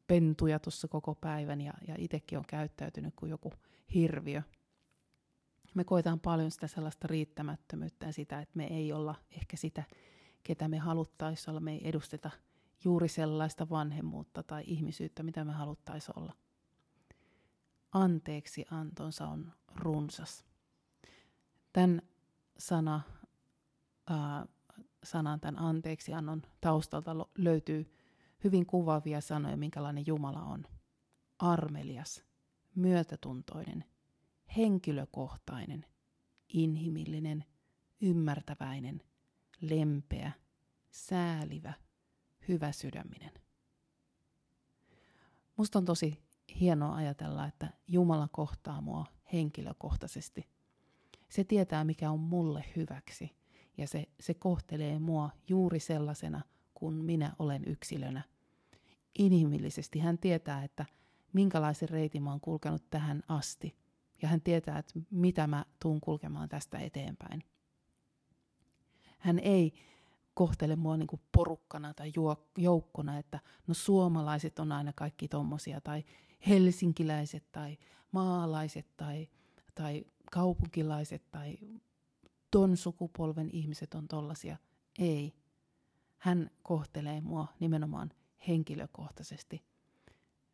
pentuja 0.07 0.59
tuossa 0.59 0.89
koko 0.89 1.15
päivän 1.15 1.61
ja, 1.61 1.73
ja 1.89 1.95
itsekin 1.99 2.39
on 2.39 2.45
käyttäytynyt 2.47 3.15
kuin 3.17 3.31
joku 3.31 3.53
hirviö– 3.95 4.43
me 5.75 5.85
koetaan 5.85 6.21
paljon 6.21 6.51
sitä 6.51 6.67
sellaista 6.67 7.07
riittämättömyyttä 7.07 8.07
ja 8.07 8.13
sitä, 8.13 8.41
että 8.41 8.57
me 8.57 8.67
ei 8.67 8.93
olla 8.93 9.15
ehkä 9.31 9.57
sitä, 9.57 9.85
ketä 10.43 10.69
me 10.69 10.79
haluttaisiin 10.79 11.51
olla. 11.51 11.61
Me 11.61 11.73
ei 11.73 11.89
edusteta 11.89 12.31
juuri 12.85 13.09
sellaista 13.09 13.69
vanhemmuutta 13.71 14.43
tai 14.43 14.65
ihmisyyttä, 14.67 15.23
mitä 15.23 15.45
me 15.45 15.53
haluttaisiin 15.53 16.19
olla. 16.19 16.33
Anteeksi 17.93 18.65
antonsa 18.71 19.29
on 19.29 19.53
runsas. 19.77 20.45
Tämän 21.73 22.03
sana, 22.59 23.01
ää, 24.07 24.47
sanan, 25.05 25.41
tämän 25.41 25.59
anteeksi 25.59 26.13
annon 26.15 26.43
taustalta 26.61 27.27
löytyy 27.39 27.95
hyvin 28.45 28.67
kuvaavia 28.67 29.21
sanoja, 29.21 29.57
minkälainen 29.57 30.07
Jumala 30.07 30.43
on. 30.43 30.67
Armelias, 31.39 32.25
myötätuntoinen, 32.75 33.85
henkilökohtainen, 34.57 35.87
inhimillinen, 36.49 37.45
ymmärtäväinen, 38.01 39.03
lempeä, 39.61 40.33
säälivä, 40.91 41.73
hyväsydäminen. 42.49 43.33
Musta 45.57 45.79
on 45.79 45.85
tosi 45.85 46.23
hienoa 46.61 46.95
ajatella, 46.95 47.47
että 47.47 47.69
Jumala 47.89 48.29
kohtaa 48.33 48.81
mua 48.81 49.07
henkilökohtaisesti. 49.33 50.49
Se 51.29 51.45
tietää, 51.45 51.85
mikä 51.85 52.11
on 52.11 52.21
mulle 52.21 52.65
hyväksi, 52.77 53.37
ja 53.77 53.89
se, 53.89 54.09
se 54.21 54.35
kohtelee 54.35 54.99
mua 54.99 55.31
juuri 55.49 55.81
sellaisena, 55.81 56.43
kun 56.75 56.95
minä 56.95 57.33
olen 57.39 57.63
yksilönä. 57.67 58.23
Inhimillisesti 59.19 59.99
hän 59.99 60.19
tietää, 60.19 60.65
että 60.65 60.85
minkälaisen 61.33 61.89
reitin 61.89 62.23
mä 62.23 62.31
oon 62.31 62.41
kulkenut 62.41 62.91
tähän 62.91 63.23
asti– 63.29 63.77
ja 64.25 64.29
hän 64.29 64.41
tietää, 64.41 64.79
että 64.79 65.01
mitä 65.11 65.47
mä 65.47 65.65
tuun 65.83 66.01
kulkemaan 66.01 66.49
tästä 66.49 66.79
eteenpäin. 66.79 67.45
Hän 69.19 69.39
ei 69.39 69.73
kohtele 70.35 70.77
mua 70.77 70.97
niin 70.97 71.07
kuin 71.07 71.23
porukkana 71.33 71.95
tai 71.95 72.13
joukkona, 72.59 73.19
että 73.19 73.41
no 73.67 73.75
suomalaiset 73.75 74.59
on 74.59 74.73
aina 74.73 74.93
kaikki 74.97 75.29
tommosia, 75.29 75.81
tai 75.81 76.05
helsinkiläiset, 76.49 77.53
tai 77.53 77.79
maalaiset, 78.13 78.87
tai, 78.97 79.29
tai 79.75 80.05
kaupunkilaiset, 80.31 81.31
tai, 81.31 81.59
ton 82.51 82.77
sukupolven 82.77 83.51
ihmiset 83.53 83.95
on 83.95 84.09
tollasia. 84.09 84.57
Ei. 84.99 85.35
Hän 86.19 86.51
kohtelee 86.63 87.21
mua 87.21 87.47
nimenomaan 87.61 88.11
henkilökohtaisesti, 88.49 89.65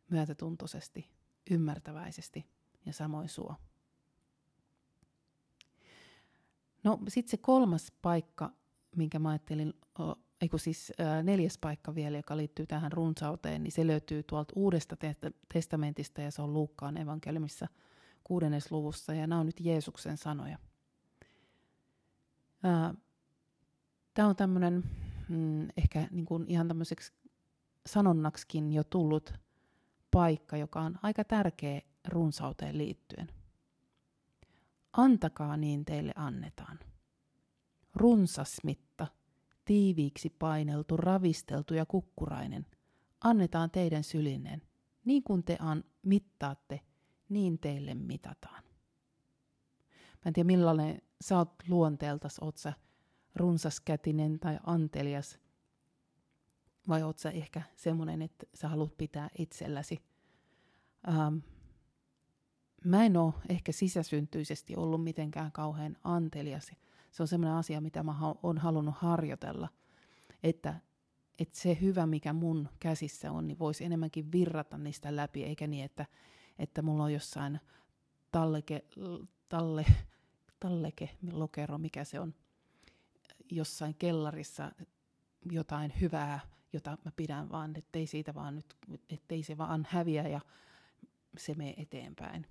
myötätuntoisesti, 0.09 1.09
ymmärtäväisesti 1.51 2.45
ja 2.85 2.93
samoin 2.93 3.29
sua. 3.29 3.55
No 6.83 6.99
sitten 7.07 7.31
se 7.31 7.37
kolmas 7.37 7.91
paikka, 8.01 8.51
minkä 8.95 9.19
mä 9.19 9.29
ajattelin, 9.29 9.73
eikö 10.41 10.57
siis 10.57 10.91
neljäs 11.23 11.57
paikka 11.57 11.95
vielä, 11.95 12.17
joka 12.17 12.37
liittyy 12.37 12.67
tähän 12.67 12.91
runsauteen, 12.91 13.63
niin 13.63 13.71
se 13.71 13.87
löytyy 13.87 14.23
tuolta 14.23 14.53
Uudesta 14.55 14.95
testamentista 15.53 16.21
ja 16.21 16.31
se 16.31 16.41
on 16.41 16.53
Luukkaan 16.53 16.97
evankeliumissa 16.97 17.67
kuudennes 18.23 18.71
luvussa 18.71 19.13
ja 19.13 19.27
nämä 19.27 19.41
on 19.41 19.45
nyt 19.45 19.59
Jeesuksen 19.59 20.17
sanoja. 20.17 20.57
Tämä 24.13 24.27
on 24.27 24.35
tämmöinen 24.35 24.83
mm, 25.29 25.67
ehkä 25.77 26.07
niin 26.11 26.25
kuin 26.25 26.45
ihan 26.47 26.67
tämmöiseksi 26.67 27.13
sanonnaksikin 27.85 28.73
jo 28.73 28.83
tullut 28.83 29.33
paikka, 30.11 30.57
joka 30.57 30.81
on 30.81 30.99
aika 31.03 31.23
tärkeä 31.23 31.81
runsauteen 32.07 32.77
liittyen. 32.77 33.27
Antakaa 34.93 35.57
niin 35.57 35.85
teille 35.85 36.13
annetaan. 36.15 36.79
Runsas 37.95 38.57
mitta, 38.63 39.07
tiiviiksi 39.65 40.29
paineltu, 40.29 40.97
ravisteltu 40.97 41.73
ja 41.73 41.85
kukkurainen, 41.85 42.65
annetaan 43.23 43.71
teidän 43.71 44.03
sylinneen. 44.03 44.61
Niin 45.05 45.23
kuin 45.23 45.43
te 45.43 45.57
an, 45.59 45.83
mittaatte, 46.01 46.79
niin 47.29 47.59
teille 47.59 47.93
mitataan. 47.93 48.63
Mä 49.93 50.29
en 50.29 50.33
tiedä 50.33 50.47
millainen 50.47 51.01
sä 51.21 51.37
oot 51.37 51.53
luonteeltas, 51.67 52.39
oot 52.39 52.57
sä 52.57 52.73
runsaskätinen 53.35 54.39
tai 54.39 54.59
antelias, 54.65 55.39
vai 56.87 57.03
oot 57.03 57.19
sä 57.19 57.29
ehkä 57.31 57.61
semmoinen, 57.75 58.21
että 58.21 58.45
sä 58.53 58.69
haluat 58.69 58.97
pitää 58.97 59.29
itselläsi. 59.37 59.99
Ähm, 61.07 61.37
mä 62.83 63.05
en 63.05 63.17
ole 63.17 63.33
ehkä 63.49 63.71
sisäsyntyisesti 63.71 64.75
ollut 64.75 65.03
mitenkään 65.03 65.51
kauhean 65.51 65.97
antelias. 66.03 66.71
Se 67.11 67.23
on 67.23 67.27
semmoinen 67.27 67.57
asia, 67.57 67.81
mitä 67.81 68.03
mä 68.03 68.15
oon 68.43 68.57
halunnut 68.57 68.95
harjoitella, 68.97 69.69
että, 70.43 70.75
että 71.39 71.59
se 71.59 71.77
hyvä, 71.81 72.05
mikä 72.05 72.33
mun 72.33 72.69
käsissä 72.79 73.31
on, 73.31 73.47
niin 73.47 73.59
voisi 73.59 73.85
enemmänkin 73.85 74.31
virrata 74.31 74.77
niistä 74.77 75.15
läpi, 75.15 75.43
eikä 75.43 75.67
niin, 75.67 75.85
että, 75.85 76.05
että 76.59 76.81
mulla 76.81 77.03
on 77.03 77.13
jossain 77.13 77.59
talleke, 78.31 78.85
talle, 79.49 79.85
talleke, 80.59 81.09
lokero, 81.31 81.77
mikä 81.77 82.03
se 82.03 82.19
on, 82.19 82.33
jossain 83.51 83.95
kellarissa 83.95 84.71
jotain 85.51 85.93
hyvää, 86.01 86.39
jota 86.73 86.97
mä 87.05 87.11
pidän 87.15 87.49
vaan, 87.49 87.73
ettei 87.77 88.07
siitä 88.07 88.33
vaan 88.35 88.55
nyt, 88.55 88.75
ettei 89.09 89.43
se 89.43 89.57
vaan 89.57 89.87
häviä 89.89 90.27
ja 90.27 90.41
se 91.37 91.53
menee 91.53 91.73
eteenpäin. 91.77 92.47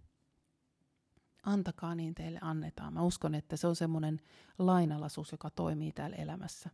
Antakaa 1.43 1.95
niin 1.95 2.15
teille 2.15 2.39
annetaan. 2.43 2.93
Mä 2.93 3.03
uskon, 3.03 3.35
että 3.35 3.57
se 3.57 3.67
on 3.67 3.77
semmoinen 3.77 4.21
lainalaisuus, 4.59 5.33
joka 5.33 5.51
toimii 5.51 5.93
täällä 5.93 6.17
elämässä. 6.17 6.71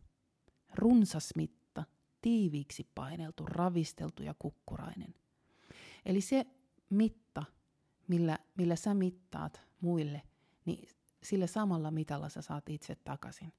Runsas 0.75 1.29
mitta, 1.35 1.83
tiiviiksi 2.21 2.87
paineltu, 2.95 3.45
ravisteltu 3.45 4.23
ja 4.23 4.35
kukkurainen. 4.39 5.13
Eli 6.05 6.21
se 6.21 6.45
mitta, 6.89 7.43
millä, 8.07 8.39
millä 8.57 8.75
sä 8.75 8.93
mittaat 8.93 9.61
muille, 9.81 10.21
niin 10.65 10.89
sillä 11.23 11.47
samalla 11.47 11.91
mitalla 11.91 12.29
sä 12.29 12.41
saat 12.41 12.69
itse 12.69 12.95
takaisin. 12.95 13.53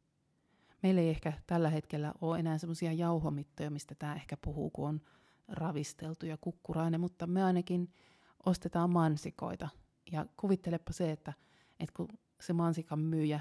Meillä 0.83 1.01
ei 1.01 1.09
ehkä 1.09 1.33
tällä 1.47 1.71
hetkellä 1.71 2.13
ole 2.21 2.39
enää 2.39 2.59
semmoisia 2.59 2.93
jauhomittoja, 2.93 3.71
mistä 3.71 3.95
tämä 3.95 4.15
ehkä 4.15 4.37
puhuu, 4.37 4.71
kun 4.71 4.89
on 4.89 5.01
ravisteltu 5.49 6.27
ja 6.27 6.39
kukkurainen, 6.41 7.01
mutta 7.01 7.27
me 7.27 7.45
ainakin 7.45 7.93
ostetaan 8.47 8.91
mansikoita. 8.91 9.69
Ja 10.13 10.27
kuvittelepa 10.37 10.93
se, 10.93 11.11
että, 11.11 11.33
että 11.81 11.95
kun 11.97 12.09
se 12.41 12.53
mansikan 12.53 12.99
myyjä 12.99 13.41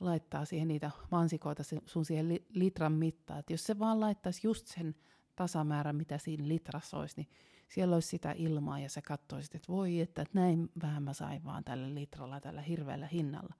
laittaa 0.00 0.44
siihen 0.44 0.68
niitä 0.68 0.90
mansikoita 1.10 1.62
sun 1.86 2.04
siihen 2.04 2.38
litran 2.48 2.92
mittaan, 2.92 3.40
että 3.40 3.52
jos 3.52 3.64
se 3.64 3.78
vaan 3.78 4.00
laittaisi 4.00 4.46
just 4.46 4.66
sen 4.66 4.94
tasamäärän, 5.36 5.96
mitä 5.96 6.18
siinä 6.18 6.48
litrassa 6.48 6.98
olisi, 6.98 7.16
niin 7.16 7.28
siellä 7.68 7.94
olisi 7.94 8.08
sitä 8.08 8.32
ilmaa 8.32 8.78
ja 8.78 8.88
sä 8.88 9.02
katsoisit, 9.02 9.54
että 9.54 9.72
voi, 9.72 10.00
että, 10.00 10.24
näin 10.32 10.70
vähän 10.82 11.02
mä 11.02 11.12
sain 11.12 11.44
vaan 11.44 11.64
tällä 11.64 11.94
litralla, 11.94 12.40
tällä 12.40 12.62
hirveällä 12.62 13.06
hinnalla. 13.06 13.54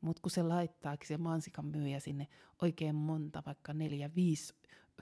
Mutta 0.00 0.22
kun 0.22 0.30
se 0.30 0.42
laittaakin 0.42 1.08
se 1.08 1.16
mansikan 1.16 1.66
myyjä 1.66 2.00
sinne 2.00 2.28
oikein 2.62 2.94
monta, 2.94 3.42
vaikka 3.46 3.72
neljä, 3.72 4.10
viisi 4.14 4.54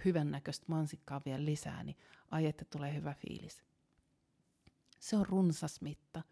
hyvännäköistä 0.04 0.66
mansikkaa 0.68 1.20
vielä 1.24 1.44
lisää, 1.44 1.85
niin 1.85 1.96
ai 2.30 2.46
että 2.46 2.64
tulee 2.64 2.94
hyvä 2.94 3.14
fiilis. 3.14 3.64
Se 4.98 5.16
on 5.16 5.26
runsas 5.26 5.80
mitta 5.80 6.22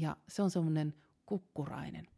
ja 0.00 0.16
se 0.28 0.42
on 0.42 0.50
semmoinen 0.50 0.94
kukkurainen. 1.26 2.08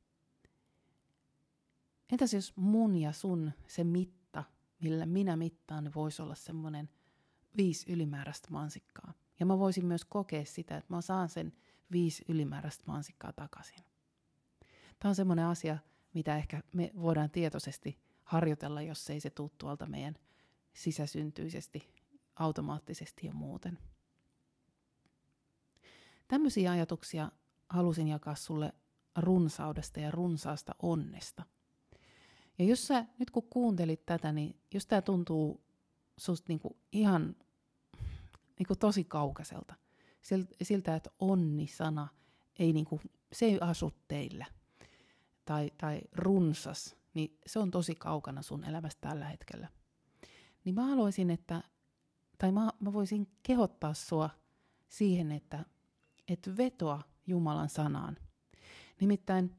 Entäs 2.13 2.35
jos 2.35 2.57
mun 2.57 2.97
ja 2.97 3.13
sun 3.13 3.53
se 3.67 3.85
mitta, 3.85 4.45
millä 4.81 5.07
minä 5.07 5.37
mittaan, 5.37 5.85
niin 5.85 5.95
voisi 5.95 6.23
olla 6.23 6.35
semmoinen 6.35 6.89
viisi 7.57 7.93
ylimääräistä 7.93 8.49
mansikkaa. 8.51 9.15
Ja 9.41 9.47
mä 9.47 9.59
voisin 9.59 9.87
myös 9.87 10.05
kokea 10.05 10.45
sitä, 10.45 10.77
että 10.77 10.95
mä 10.95 11.01
saan 11.01 11.29
sen 11.29 11.53
viisi 11.93 12.25
ylimääräistä 12.29 12.85
mansikkaa 12.87 13.33
takaisin. 13.33 13.79
Tämä 14.99 15.11
on 15.11 15.15
semmoinen 15.15 15.47
asia, 15.47 15.79
mitä 16.15 16.37
ehkä 16.37 16.63
me 16.73 16.91
voidaan 17.03 17.31
tietoisesti 17.31 17.99
harjoitella, 18.25 18.83
jos 18.83 19.11
ei 19.11 19.21
se 19.21 19.31
tule 19.31 19.51
tuolta 19.59 19.87
meidän 19.87 20.15
sisäsyntyisesti, 20.73 21.95
automaattisesti 22.37 23.27
ja 23.27 23.33
muuten. 23.33 23.79
Tämmöisiä 26.29 26.71
ajatuksia 26.71 27.33
halusin 27.73 28.09
jakaa 28.09 28.35
sulle 28.35 28.73
runsaudesta 29.17 30.01
ja 30.01 30.11
runsaasta 30.11 30.75
onnesta. 30.83 31.43
Ja 32.59 32.65
jos 32.65 32.87
sä 32.87 33.07
nyt 33.19 33.31
kun 33.31 33.49
kuuntelit 33.51 34.07
tätä, 34.07 34.33
niin 34.33 34.57
jos 34.75 34.87
tämä 34.87 35.03
tuntuu 35.03 35.61
susta 36.17 36.45
niinku 36.49 36.77
ihan 36.93 37.37
niinku 38.59 38.77
tosi 38.77 39.05
kaukaiselta, 39.05 39.75
siltä, 40.63 40.97
että 40.97 41.11
onni-sana 41.19 42.09
ei 42.59 42.73
niinku, 42.73 43.01
se 43.33 43.47
ei 43.47 43.59
asu 43.61 43.93
teillä– 44.09 44.47
tai, 45.45 45.71
tai 45.79 46.01
runsas, 46.13 46.97
niin 47.15 47.39
se 47.47 47.59
on 47.59 47.71
tosi 47.71 47.95
kaukana 47.95 48.43
sun 48.43 48.65
elämästä 48.65 49.09
tällä 49.09 49.25
hetkellä. 49.25 49.69
Niin 50.65 50.75
mä 50.75 50.87
haluaisin, 50.87 51.31
että, 51.31 51.63
tai 52.39 52.53
mä, 52.53 52.71
mä 52.81 52.93
voisin 52.93 53.29
kehottaa 53.43 53.95
sua 53.95 54.31
siihen, 54.89 55.33
että, 55.33 55.65
että 56.29 56.57
vetoa 56.57 57.03
Jumalan 57.27 57.69
sanaan. 57.69 58.17
Nimittäin 59.01 59.57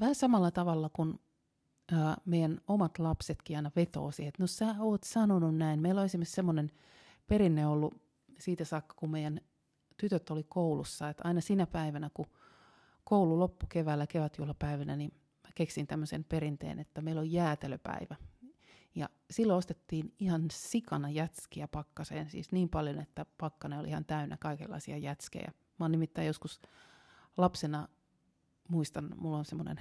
vähän 0.00 0.14
samalla 0.14 0.50
tavalla 0.50 0.88
kuin 0.88 1.20
ää, 1.92 2.16
meidän 2.24 2.60
omat 2.66 2.98
lapsetkin 2.98 3.56
aina 3.56 3.70
vetoo 3.76 4.10
siihen, 4.10 4.28
että 4.28 4.42
no 4.42 4.46
sä 4.46 4.74
oot 4.78 5.02
sanonut 5.04 5.56
näin. 5.56 5.80
Meillä 5.80 6.00
on 6.00 6.04
esimerkiksi 6.04 6.34
semmoinen 6.34 6.70
perinne 7.26 7.66
ollut 7.66 8.02
siitä 8.38 8.64
saakka, 8.64 8.94
kun 8.98 9.10
meidän 9.10 9.40
tytöt 9.96 10.30
oli 10.30 10.44
koulussa, 10.48 11.08
että 11.08 11.22
aina 11.26 11.40
sinä 11.40 11.66
päivänä, 11.66 12.10
kun 12.14 12.26
koulu 13.04 13.38
loppu 13.38 13.66
keväällä 13.66 14.06
kevätjuhlapäivänä, 14.06 14.96
niin 14.96 15.12
mä 15.44 15.50
keksin 15.54 15.86
tämmöisen 15.86 16.24
perinteen, 16.24 16.78
että 16.78 17.00
meillä 17.00 17.20
on 17.20 17.32
jäätelöpäivä. 17.32 18.16
Ja 18.94 19.08
silloin 19.30 19.58
ostettiin 19.58 20.14
ihan 20.18 20.42
sikana 20.52 21.10
jätskiä 21.10 21.68
pakkaseen, 21.68 22.30
siis 22.30 22.52
niin 22.52 22.68
paljon, 22.68 22.98
että 22.98 23.26
pakkane 23.38 23.78
oli 23.78 23.88
ihan 23.88 24.04
täynnä 24.04 24.36
kaikenlaisia 24.40 24.96
jätskejä. 24.96 25.52
Mä 25.78 25.84
oon 25.84 25.92
nimittäin 25.92 26.26
joskus 26.26 26.60
lapsena, 27.36 27.88
muistan, 28.68 29.14
mulla 29.16 29.38
on 29.38 29.44
semmoinen 29.44 29.80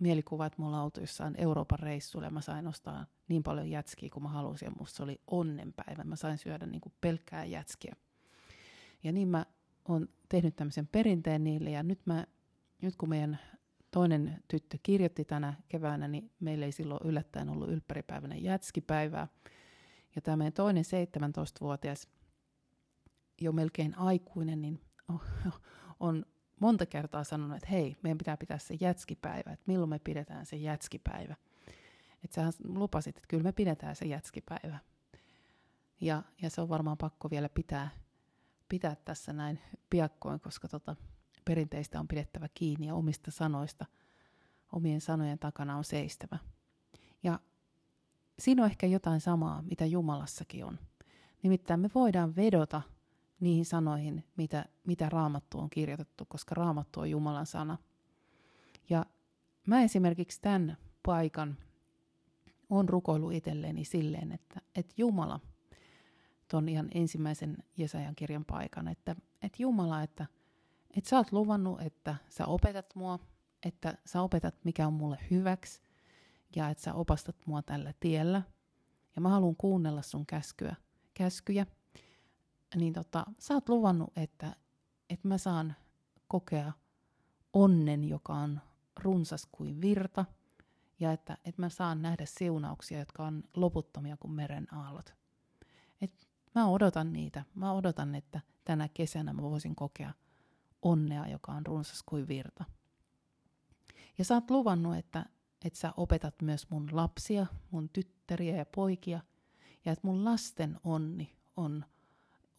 mielikuva, 0.00 0.46
että 0.46 0.62
mulla 0.62 0.78
on 0.78 0.84
oltu 0.84 1.00
jossain 1.00 1.34
Euroopan 1.38 1.78
reissulla 1.78 2.26
ja 2.26 2.30
mä 2.30 2.40
sain 2.40 2.68
ostaa 2.68 3.06
niin 3.28 3.42
paljon 3.42 3.70
jätskiä 3.70 4.10
kuin 4.12 4.22
mä 4.22 4.28
halusin 4.28 4.66
ja 4.66 4.72
musta 4.78 4.96
se 4.96 5.02
oli 5.02 5.20
onnenpäivä. 5.26 6.04
Mä 6.04 6.16
sain 6.16 6.38
syödä 6.38 6.66
niin 6.66 6.80
kuin 6.80 6.92
pelkkää 7.00 7.44
jätskiä. 7.44 7.96
Ja 9.04 9.12
niin 9.12 9.28
mä 9.28 9.46
oon 9.88 10.08
tehnyt 10.28 10.56
tämmöisen 10.56 10.86
perinteen 10.86 11.44
niille 11.44 11.70
ja 11.70 11.82
nyt 11.82 12.06
mä 12.06 12.26
nyt 12.82 12.96
kun 12.96 13.08
meidän 13.08 13.38
toinen 13.90 14.42
tyttö 14.48 14.78
kirjoitti 14.82 15.24
tänä 15.24 15.54
keväänä, 15.68 16.08
niin 16.08 16.30
meillä 16.40 16.66
ei 16.66 16.72
silloin 16.72 17.00
yllättäen 17.04 17.48
ollut 17.48 17.70
ylppäripäivänä 17.70 18.34
jätskipäivää. 18.34 19.28
Ja 20.14 20.22
tämä 20.22 20.36
meidän 20.36 20.52
toinen 20.52 20.84
17-vuotias, 20.84 22.08
jo 23.40 23.52
melkein 23.52 23.98
aikuinen, 23.98 24.62
niin 24.62 24.80
on 26.00 26.26
monta 26.60 26.86
kertaa 26.86 27.24
sanonut, 27.24 27.56
että 27.56 27.68
hei, 27.68 27.96
meidän 28.02 28.18
pitää 28.18 28.36
pitää 28.36 28.58
se 28.58 28.74
jätskipäivä, 28.80 29.52
että 29.52 29.64
milloin 29.66 29.90
me 29.90 29.98
pidetään 29.98 30.46
se 30.46 30.56
jätskipäivä. 30.56 31.34
Että 32.24 32.34
sähän 32.34 32.52
lupasit, 32.64 33.16
että 33.16 33.28
kyllä 33.28 33.42
me 33.42 33.52
pidetään 33.52 33.96
se 33.96 34.04
jätskipäivä. 34.04 34.78
Ja, 36.00 36.22
ja 36.42 36.50
se 36.50 36.60
on 36.60 36.68
varmaan 36.68 36.98
pakko 36.98 37.30
vielä 37.30 37.48
pitää, 37.48 37.90
pitää 38.68 38.96
tässä 39.04 39.32
näin 39.32 39.58
piakkoin, 39.90 40.40
koska 40.40 40.68
tota, 40.68 40.96
perinteistä 41.44 42.00
on 42.00 42.08
pidettävä 42.08 42.48
kiinni 42.54 42.86
ja 42.86 42.94
omista 42.94 43.30
sanoista 43.30 43.86
omien 44.72 45.00
sanojen 45.00 45.38
takana 45.38 45.76
on 45.76 45.84
seistävä. 45.84 46.38
Ja 47.22 47.40
siinä 48.38 48.62
on 48.62 48.70
ehkä 48.70 48.86
jotain 48.86 49.20
samaa, 49.20 49.62
mitä 49.62 49.86
Jumalassakin 49.86 50.64
on. 50.64 50.78
Nimittäin 51.42 51.80
me 51.80 51.90
voidaan 51.94 52.36
vedota 52.36 52.82
niihin 53.44 53.64
sanoihin, 53.64 54.24
mitä, 54.36 54.64
mitä 54.86 55.08
raamattu 55.08 55.58
on 55.58 55.70
kirjoitettu, 55.70 56.24
koska 56.28 56.54
raamattu 56.54 57.00
on 57.00 57.10
Jumalan 57.10 57.46
sana. 57.46 57.78
Ja 58.90 59.06
mä 59.66 59.82
esimerkiksi 59.82 60.40
tämän 60.40 60.76
paikan 61.02 61.56
on 62.70 62.88
rukoillut 62.88 63.32
itselleni 63.32 63.84
silleen, 63.84 64.32
että, 64.32 64.60
että 64.76 64.94
Jumala, 64.96 65.40
ton 66.48 66.68
ihan 66.68 66.88
ensimmäisen 66.94 67.56
Jesajan 67.76 68.14
kirjan 68.14 68.44
paikan, 68.44 68.88
että, 68.88 69.16
että 69.42 69.62
Jumala, 69.62 70.02
että, 70.02 70.26
että 70.96 71.10
sä 71.10 71.16
oot 71.16 71.32
luvannut, 71.32 71.80
että 71.80 72.16
sä 72.28 72.46
opetat 72.46 72.94
mua, 72.94 73.18
että 73.62 73.98
sä 74.06 74.22
opetat, 74.22 74.54
mikä 74.64 74.86
on 74.86 74.92
mulle 74.92 75.18
hyväksi, 75.30 75.82
ja 76.56 76.68
että 76.68 76.84
sä 76.84 76.94
opastat 76.94 77.36
mua 77.46 77.62
tällä 77.62 77.94
tiellä. 78.00 78.42
Ja 79.16 79.22
mä 79.22 79.28
haluan 79.28 79.56
kuunnella 79.56 80.02
sun 80.02 80.26
käskyä, 80.26 80.76
käskyjä. 81.14 81.66
Niin 82.76 82.92
tota, 82.92 83.24
sä 83.38 83.54
oot 83.54 83.68
luvannut, 83.68 84.12
että, 84.16 84.56
että 85.10 85.28
mä 85.28 85.38
saan 85.38 85.74
kokea 86.28 86.72
onnen, 87.52 88.04
joka 88.04 88.34
on 88.34 88.60
runsas 89.00 89.48
kuin 89.52 89.80
virta, 89.80 90.24
ja 91.00 91.12
että, 91.12 91.38
että 91.44 91.62
mä 91.62 91.68
saan 91.68 92.02
nähdä 92.02 92.26
siunauksia, 92.26 92.98
jotka 92.98 93.26
on 93.26 93.44
loputtomia 93.56 94.16
kuin 94.16 94.32
meren 94.32 94.74
aallot. 94.74 95.14
Et 96.00 96.28
mä 96.54 96.66
odotan 96.66 97.12
niitä. 97.12 97.44
Mä 97.54 97.72
odotan, 97.72 98.14
että 98.14 98.40
tänä 98.64 98.88
kesänä 98.88 99.32
mä 99.32 99.42
voisin 99.42 99.74
kokea 99.74 100.12
onnea, 100.82 101.28
joka 101.28 101.52
on 101.52 101.66
runsas 101.66 102.02
kuin 102.06 102.28
virta. 102.28 102.64
Ja 104.18 104.24
sä 104.24 104.34
oot 104.34 104.50
luvannut, 104.50 104.96
että, 104.96 105.26
että 105.64 105.78
sä 105.78 105.92
opetat 105.96 106.34
myös 106.42 106.70
mun 106.70 106.88
lapsia, 106.92 107.46
mun 107.70 107.88
tyttäriä 107.88 108.56
ja 108.56 108.66
poikia, 108.66 109.20
ja 109.84 109.92
että 109.92 110.06
mun 110.06 110.24
lasten 110.24 110.80
onni 110.84 111.36
on 111.56 111.84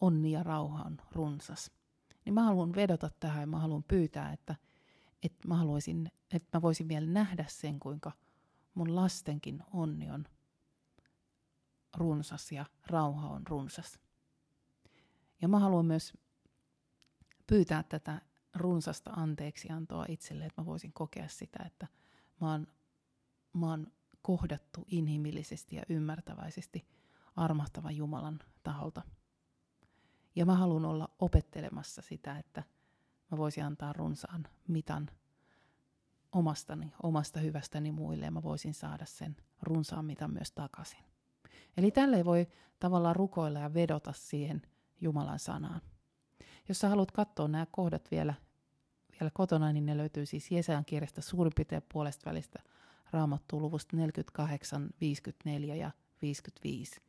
onni 0.00 0.32
ja 0.32 0.42
rauha 0.42 0.82
on 0.82 0.96
runsas. 1.12 1.70
Niin 2.24 2.34
mä 2.34 2.42
haluan 2.42 2.74
vedota 2.74 3.10
tähän 3.20 3.40
ja 3.40 3.46
mä 3.46 3.58
haluan 3.58 3.84
pyytää, 3.88 4.32
että, 4.32 4.56
että 5.22 5.48
mä 5.48 5.56
haluaisin, 5.56 6.12
että 6.32 6.58
mä 6.58 6.62
voisin 6.62 6.88
vielä 6.88 7.06
nähdä 7.06 7.44
sen, 7.48 7.80
kuinka 7.80 8.12
mun 8.74 8.96
lastenkin 8.96 9.62
onni 9.72 10.10
on 10.10 10.24
runsas 11.96 12.52
ja 12.52 12.66
rauha 12.86 13.28
on 13.28 13.46
runsas. 13.46 13.98
Ja 15.42 15.48
mä 15.48 15.58
haluan 15.58 15.86
myös 15.86 16.14
pyytää 17.46 17.82
tätä 17.82 18.20
runsasta 18.54 19.10
anteeksiantoa 19.10 20.04
itselle, 20.08 20.46
että 20.46 20.62
mä 20.62 20.66
voisin 20.66 20.92
kokea 20.92 21.28
sitä, 21.28 21.58
että 21.66 21.86
mä 22.40 22.50
oon, 22.50 22.66
mä 23.52 23.70
oon 23.70 23.92
kohdattu 24.22 24.84
inhimillisesti 24.86 25.76
ja 25.76 25.82
ymmärtäväisesti 25.88 26.86
armahtavan 27.36 27.96
Jumalan 27.96 28.38
taholta. 28.62 29.02
Ja 30.36 30.46
mä 30.46 30.54
haluan 30.54 30.84
olla 30.84 31.08
opettelemassa 31.18 32.02
sitä, 32.02 32.38
että 32.38 32.62
mä 33.30 33.38
voisin 33.38 33.64
antaa 33.64 33.92
runsaan 33.92 34.46
mitan 34.68 35.10
omastani, 36.32 36.92
omasta 37.02 37.40
hyvästäni 37.40 37.92
muille 37.92 38.24
ja 38.24 38.30
mä 38.30 38.42
voisin 38.42 38.74
saada 38.74 39.06
sen 39.06 39.36
runsaan 39.62 40.04
mitan 40.04 40.32
myös 40.32 40.52
takaisin. 40.52 41.04
Eli 41.76 41.90
tälle 41.90 42.24
voi 42.24 42.46
tavallaan 42.80 43.16
rukoilla 43.16 43.58
ja 43.58 43.74
vedota 43.74 44.12
siihen 44.12 44.62
Jumalan 45.00 45.38
sanaan. 45.38 45.80
Jos 46.68 46.78
sä 46.78 46.88
haluat 46.88 47.10
katsoa 47.10 47.48
nämä 47.48 47.66
kohdat 47.70 48.10
vielä, 48.10 48.34
vielä 49.20 49.30
kotona, 49.34 49.72
niin 49.72 49.86
ne 49.86 49.96
löytyy 49.96 50.26
siis 50.26 50.50
Jesajan 50.50 50.84
kirjasta 50.84 51.22
suurin 51.22 51.52
piirtein 51.56 51.82
puolesta 51.92 52.30
välistä 52.30 52.58
raamattuun 53.10 53.62
luvusta 53.62 53.96
48, 53.96 54.90
54 55.00 55.74
ja 55.74 55.90
55. 56.22 57.00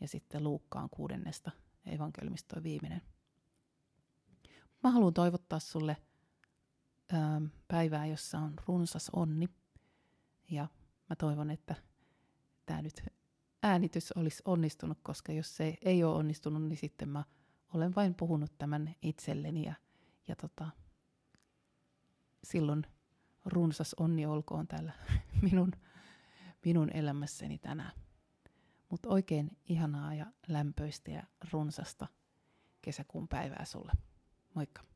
Ja 0.00 0.08
sitten 0.08 0.44
Luukkaan 0.44 0.90
kuudennesta 0.90 1.50
evankeliumista 1.88 2.54
toi 2.54 2.62
viimeinen. 2.62 3.02
Mä 4.82 4.90
haluan 4.90 5.14
toivottaa 5.14 5.58
sulle 5.58 5.96
ää, 7.12 7.40
päivää, 7.68 8.06
jossa 8.06 8.38
on 8.38 8.54
runsas 8.66 9.10
onni. 9.12 9.48
Ja 10.50 10.68
mä 11.10 11.16
toivon, 11.16 11.50
että 11.50 11.74
tämä 12.66 12.82
nyt 12.82 13.02
äänitys 13.62 14.12
olisi 14.12 14.42
onnistunut, 14.44 14.98
koska 15.02 15.32
jos 15.32 15.56
se 15.56 15.78
ei 15.82 16.04
ole 16.04 16.16
onnistunut, 16.16 16.62
niin 16.62 16.76
sitten 16.76 17.08
mä 17.08 17.24
olen 17.74 17.94
vain 17.94 18.14
puhunut 18.14 18.52
tämän 18.58 18.94
itselleni 19.02 19.64
ja, 19.64 19.74
ja 20.28 20.36
tota, 20.36 20.70
silloin 22.44 22.86
runsas 23.44 23.94
onni 23.94 24.26
olkoon 24.26 24.68
täällä 24.68 24.92
minun, 25.50 25.72
minun 26.64 26.90
elämässäni 26.90 27.58
tänään. 27.58 28.07
Mutta 28.88 29.08
oikein 29.08 29.50
ihanaa 29.68 30.14
ja 30.14 30.26
lämpöistä 30.48 31.10
ja 31.10 31.22
runsasta 31.52 32.06
kesäkuun 32.82 33.28
päivää 33.28 33.64
sulle. 33.64 33.92
Moikka! 34.54 34.87